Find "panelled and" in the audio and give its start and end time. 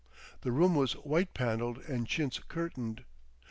1.35-2.07